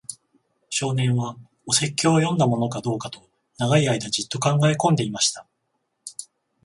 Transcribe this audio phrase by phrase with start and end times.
[0.71, 5.45] 少年は、お説教を読んだものかどうかと、長い間じっと考えこんでいました。